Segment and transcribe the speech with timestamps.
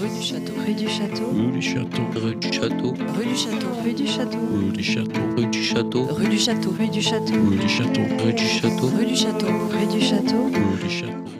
[0.00, 0.52] Rue du Château.
[0.66, 1.30] Rue du Château.
[1.34, 2.14] Rue du Château.
[2.16, 2.94] Rue du Château.
[3.14, 3.68] Rue du Château.
[3.84, 4.38] Rue du Château.
[4.56, 5.28] Rue du Château.
[5.36, 6.00] Rue du Château.
[6.16, 6.70] Rue du Château.
[6.78, 7.30] Rue du Château.
[7.44, 8.06] Rue du Château.
[8.16, 8.86] Rue du Château.
[8.86, 9.46] Rue du Château.
[9.46, 10.36] Rue du Château.
[10.46, 11.39] Rue du Château.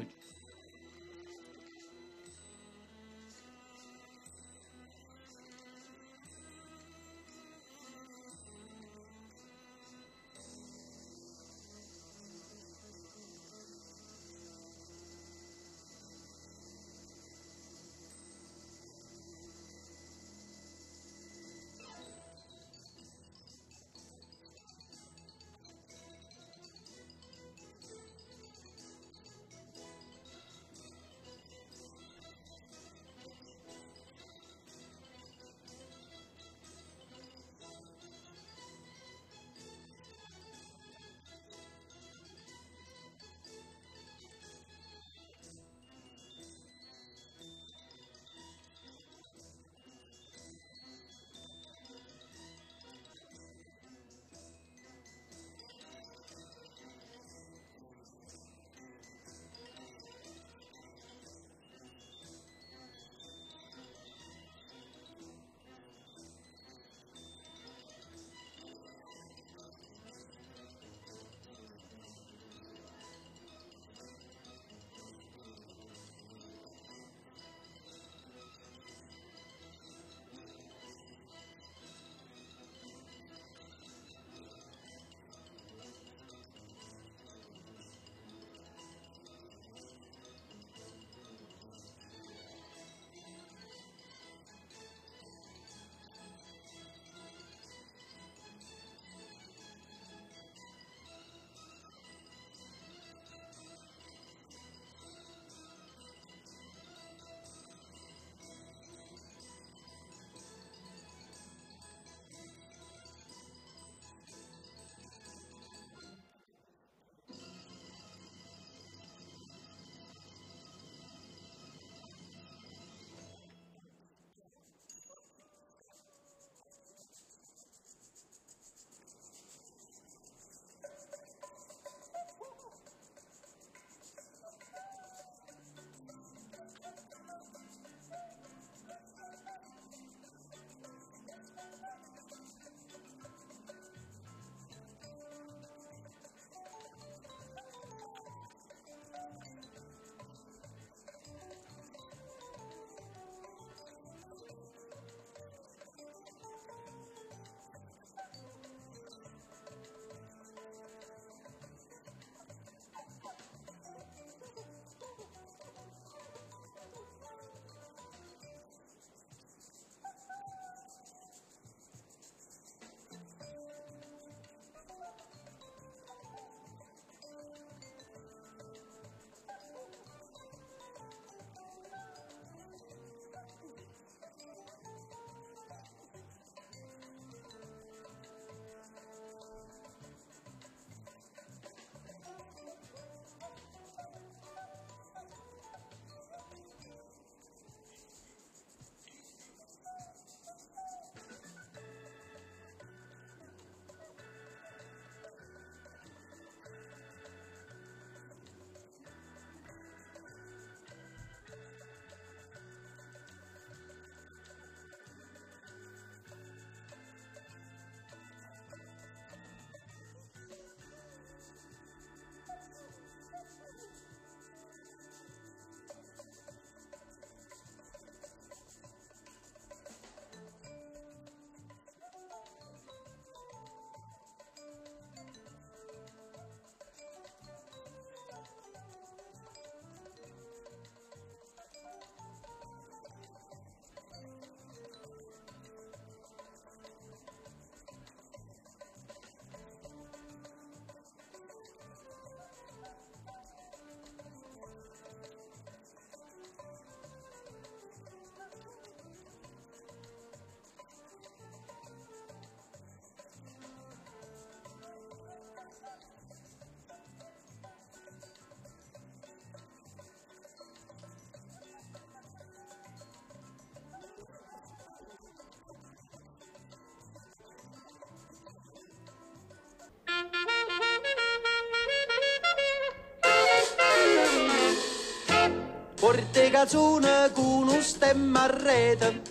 [286.11, 289.23] Corte cazzone con un stemma a rete.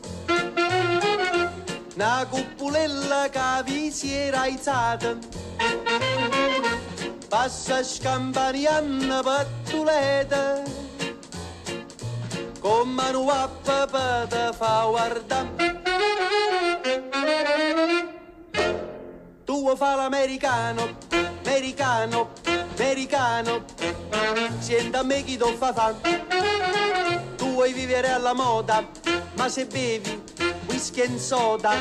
[1.95, 5.17] Una cupulella che vi si era alzata.
[7.27, 10.61] Passa scampanianna pattuleta.
[12.61, 15.81] Con mano a papà te fa guardare.
[19.43, 20.95] Tu fa l'americano,
[21.43, 22.29] americano,
[22.77, 23.65] americano.
[24.59, 26.28] Senta a me chi ti fa fa.
[27.59, 28.87] Vuoi vivere alla moda,
[29.35, 30.23] ma se bevi
[30.67, 31.71] whisky e soda,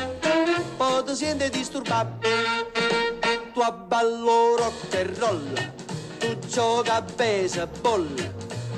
[0.75, 2.27] poi ti senti disturbato.
[3.53, 5.53] Tu abballo rock and roll,
[6.17, 8.09] tu gioca a baseball,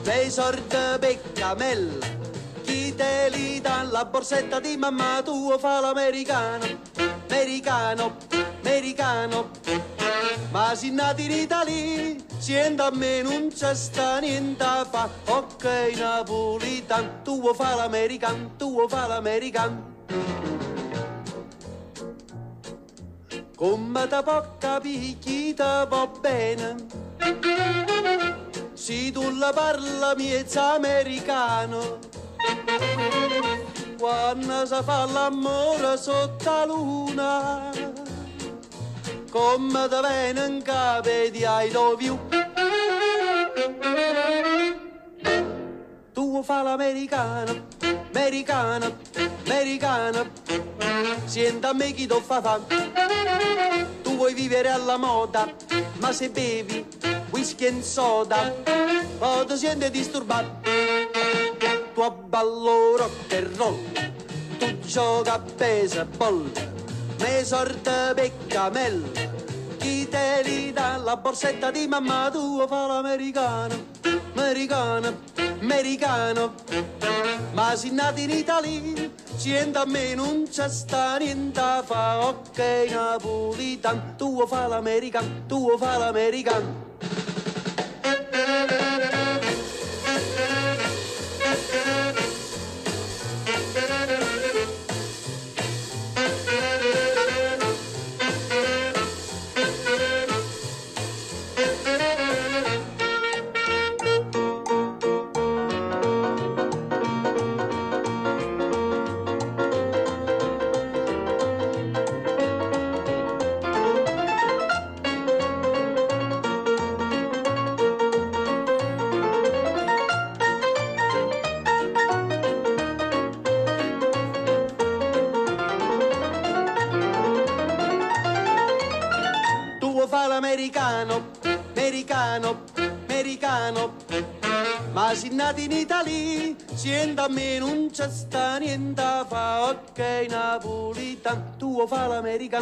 [0.03, 2.05] lei sorte peccamella,
[2.61, 6.65] chi te li dà la borsetta di mamma tua fa l'americano,
[7.25, 8.50] americano, americano.
[10.51, 15.93] Ma si nati in Italia, siendo a me non c'è sta niente a fa, ok
[15.97, 19.89] napolitan, tu vuoi fa l'americano, tu vuoi fa l'americano.
[23.55, 26.75] Come te può capire chi te va bene?
[28.73, 31.99] Se tu la parla miezza americano
[33.99, 37.90] Quando si fa l'amore sotto la luna
[39.31, 42.19] Come te viene in capo di I love you
[46.11, 47.67] Tu fa l'americano,
[48.13, 48.97] americano,
[49.45, 50.29] americano
[51.23, 52.59] Senta a me chi ti fa fa.
[54.01, 55.49] Tu vuoi vivere alla moda,
[55.99, 56.85] ma se bevi
[57.29, 58.53] whisky e soda
[59.17, 60.59] Poi ti senti disturbato.
[61.93, 63.79] Tu abballo rock and roll
[64.57, 66.51] Tu gioca a baseball
[67.21, 69.07] Me sorte peccamella
[69.77, 73.75] chi te li dà la borsetta di mamma tua fa l'americano,
[74.33, 75.19] americano,
[75.59, 76.53] americano.
[77.53, 82.59] Ma si nati in Italia, siente a me non c'è sta niente fa, ok
[82.89, 86.89] napolitan, tu fa l'americano, tu fa l'americano.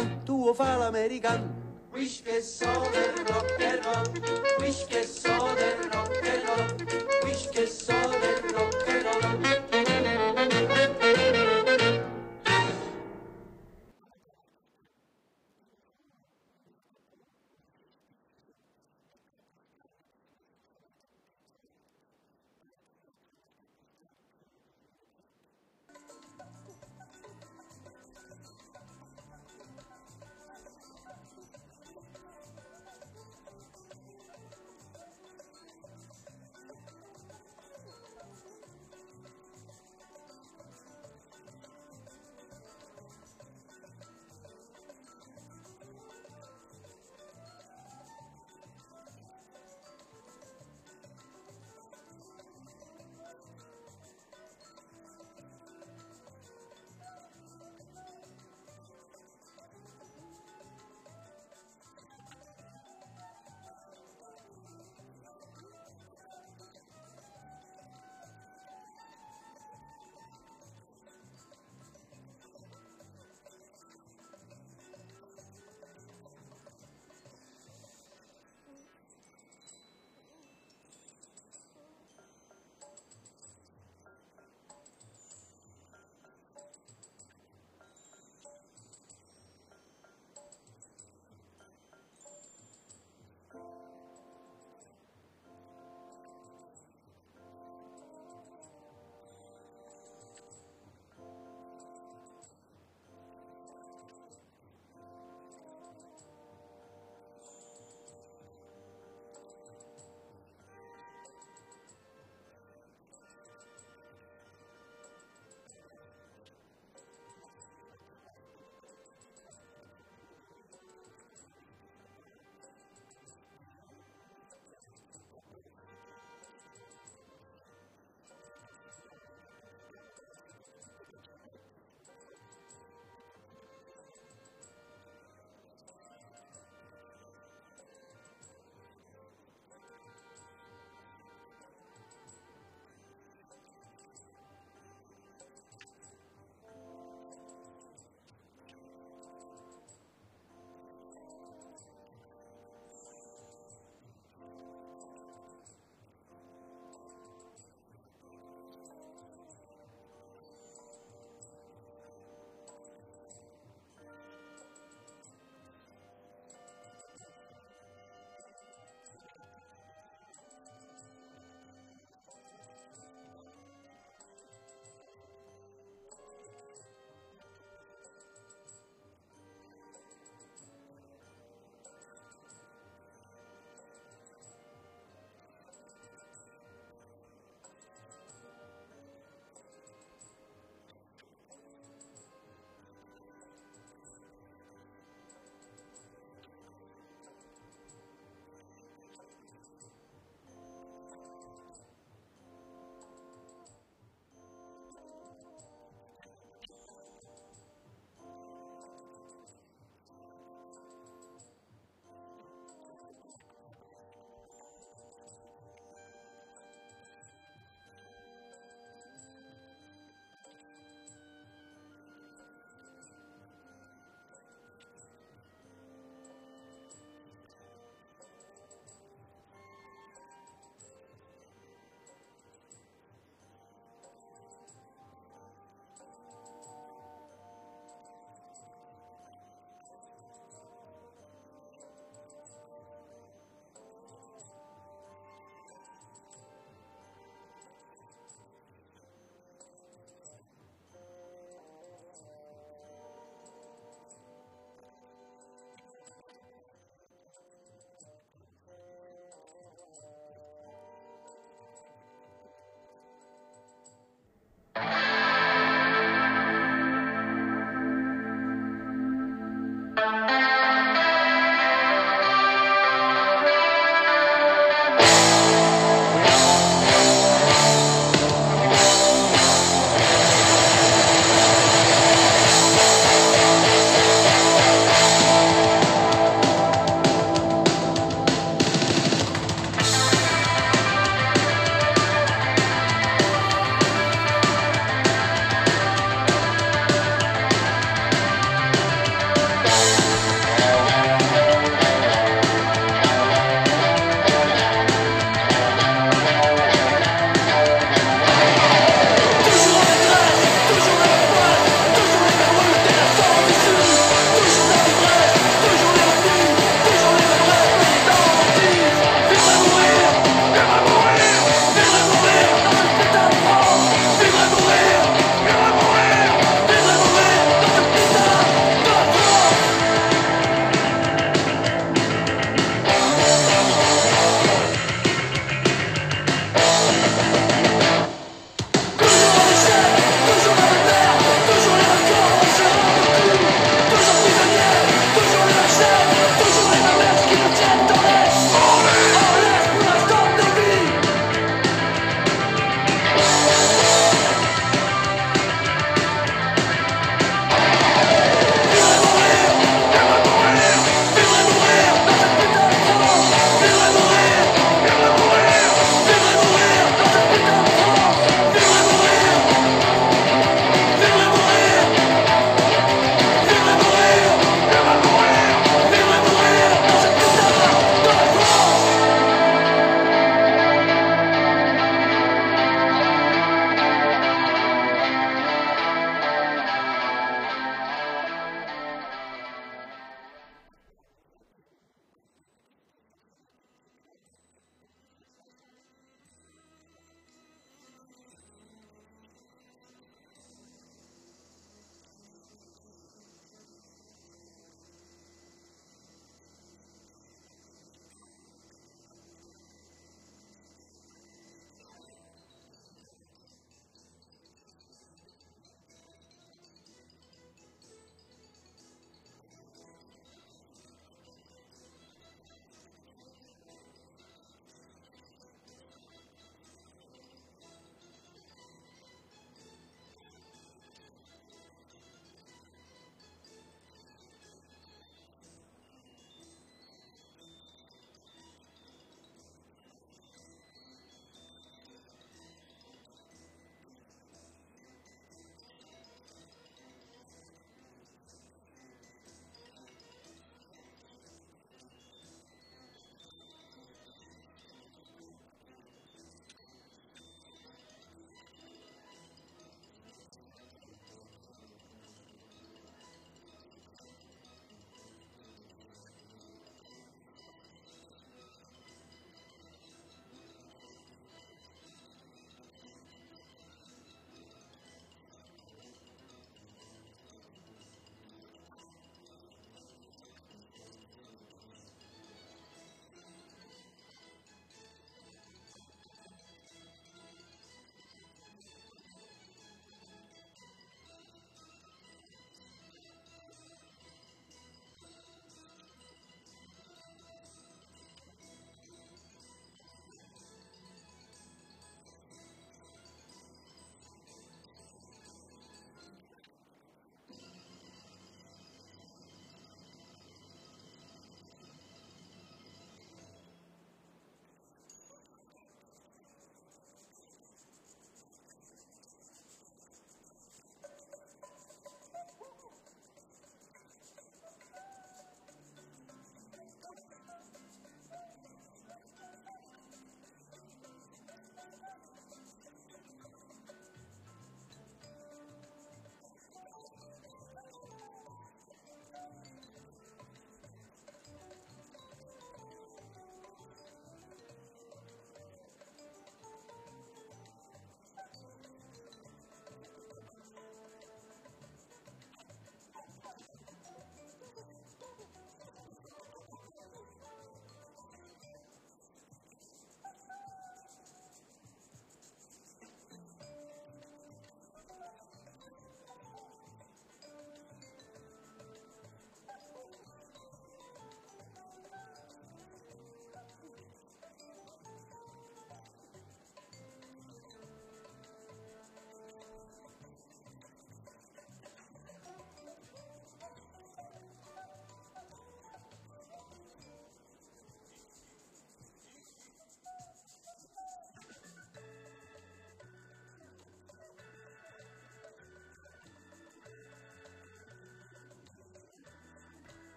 [0.00, 1.58] L'americano, tu fa l'americano.
[1.92, 4.06] Wish che so del rock and roll,
[4.60, 4.86] wish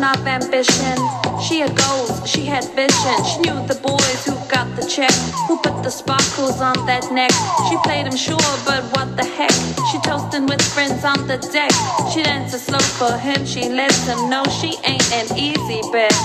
[0.00, 0.96] enough ambition.
[1.44, 3.16] She had goals, she had vision.
[3.28, 5.12] She knew the boys who got the check,
[5.46, 7.32] who put the sparkles on that neck.
[7.68, 9.52] She played him sure, but what the heck?
[9.92, 11.72] She toasting with friends on the deck.
[12.10, 16.16] She dances slow for him, she lets him know she ain't an easy bet.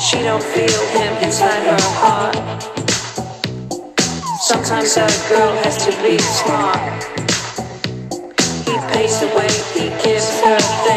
[0.00, 2.36] She don't feel him inside her heart.
[4.40, 6.80] Sometimes a girl has to be smart.
[8.64, 10.87] He pays the way he gives her.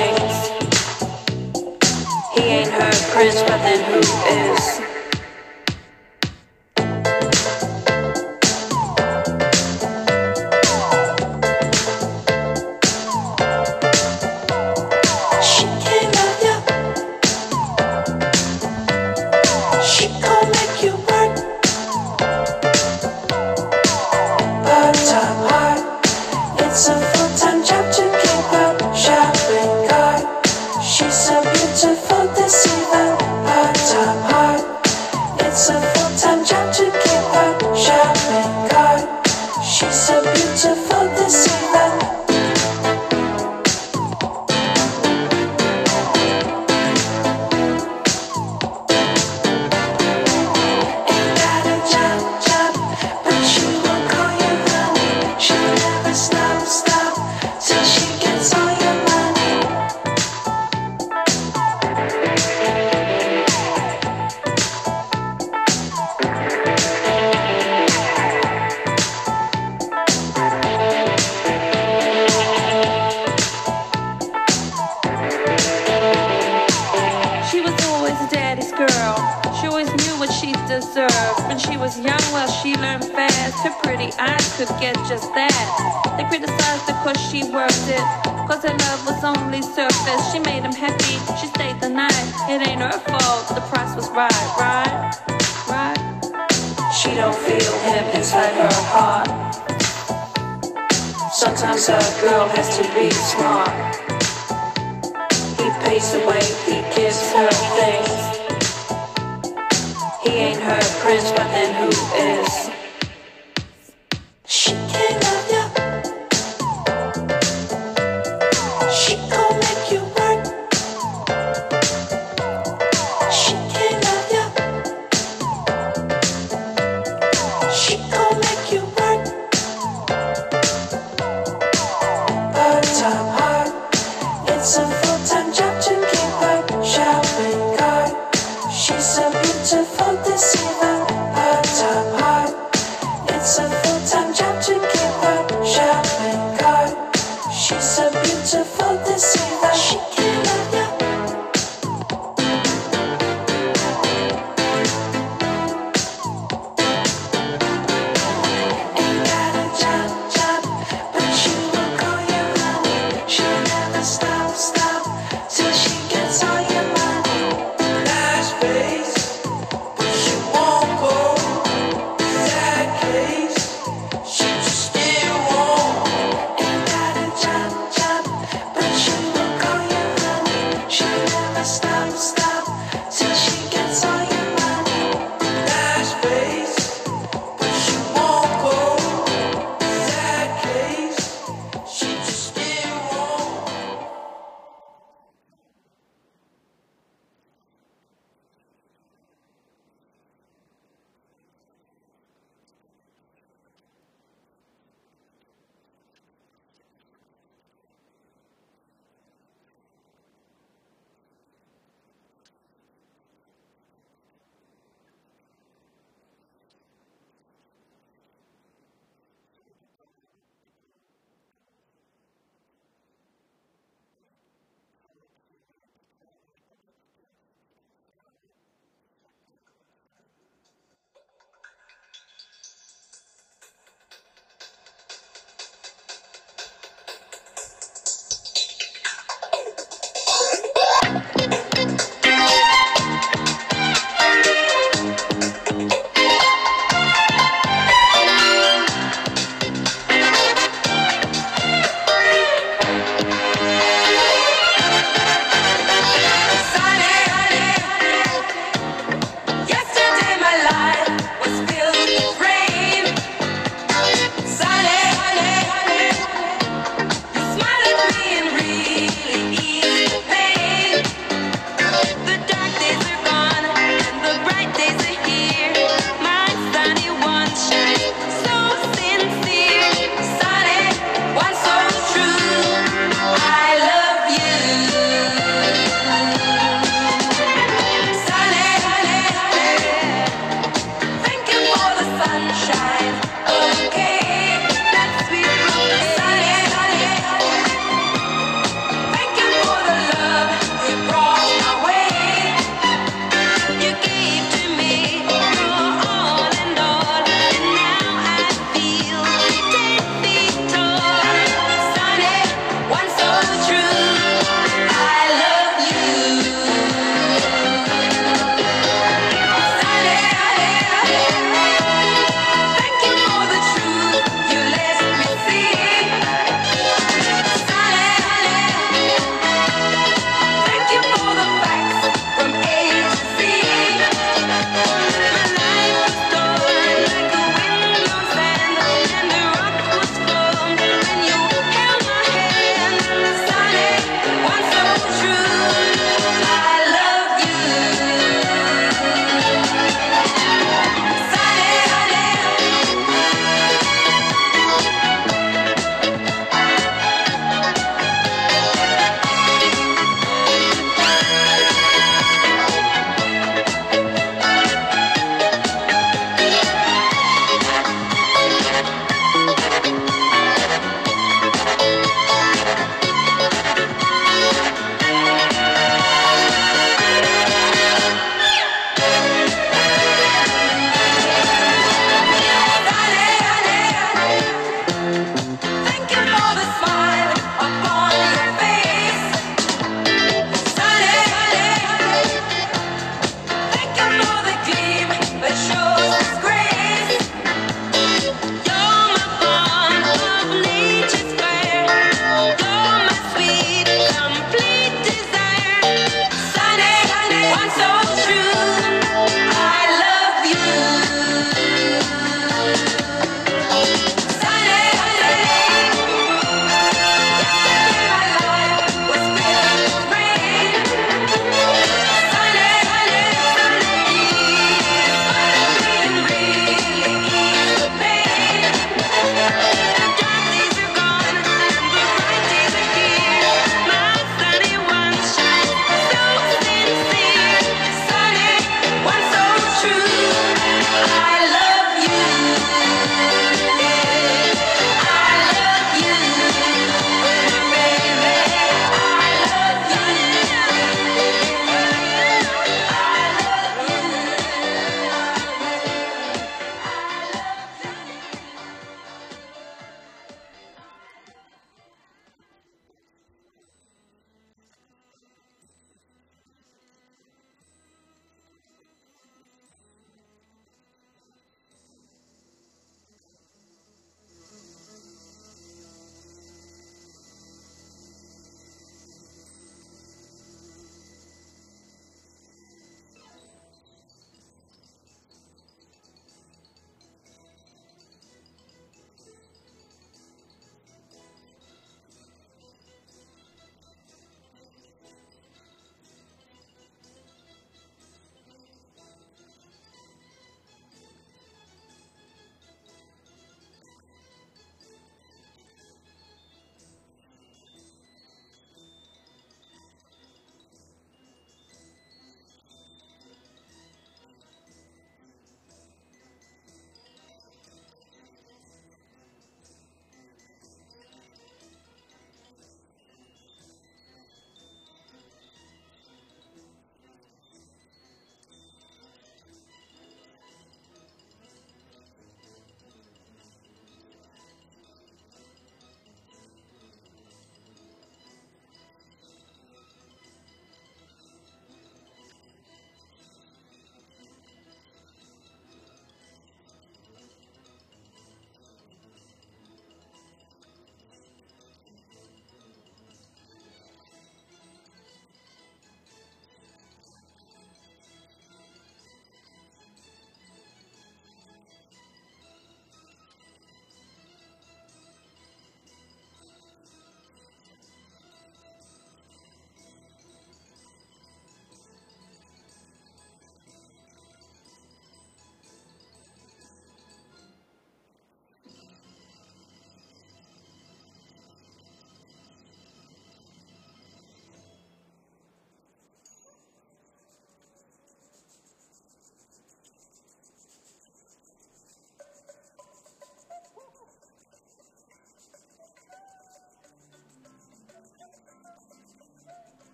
[3.12, 4.91] Prince, but then who is?
[101.90, 103.70] a girl has to be smart.
[105.58, 108.22] He pays the way, he gives her things.
[110.24, 111.51] He ain't her prince, but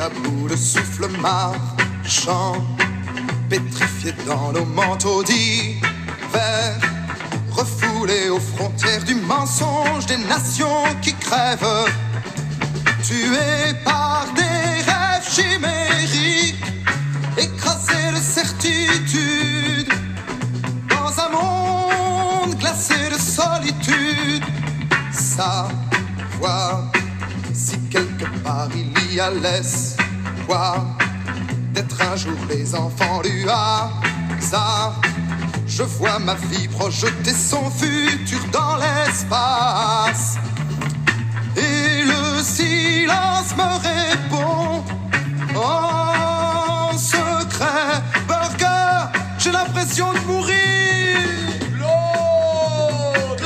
[0.00, 2.56] à bout de souffle marchant,
[3.50, 6.78] pétrifié dans nos manteaux d'hiver,
[7.50, 11.84] refoulés aux frontières du mensonge des nations qui crèvent,
[13.02, 16.64] tués par des rêves chimériques,
[17.36, 19.92] écrasés de certitude,
[20.88, 24.44] dans un monde glacé de solitude,
[25.12, 26.90] savoir
[27.52, 29.30] si quelque part il y a
[31.74, 35.00] d'être un jour les enfants du hasard.
[35.68, 40.38] Je vois ma vie projeter son futur dans l'espace.
[41.56, 44.82] Et le silence me répond
[45.54, 48.02] en secret.
[48.26, 49.06] Burger,
[49.38, 50.56] j'ai l'impression de mourir.
[51.76, 53.38] Claude,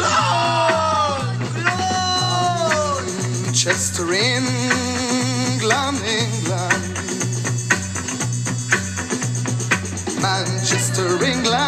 [1.55, 3.05] Claude,
[3.45, 4.05] Manchester,
[4.39, 6.74] England, England.
[10.97, 11.64] mastering glass.